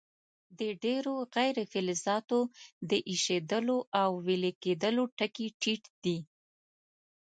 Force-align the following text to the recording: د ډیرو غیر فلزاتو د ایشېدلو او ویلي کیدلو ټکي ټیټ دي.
د 0.59 0.61
ډیرو 0.83 1.15
غیر 1.35 1.55
فلزاتو 1.71 2.39
د 2.89 2.91
ایشېدلو 3.11 3.77
او 4.01 4.09
ویلي 4.25 4.51
کیدلو 4.63 5.03
ټکي 5.17 5.47
ټیټ 5.61 5.83
دي. 6.03 6.17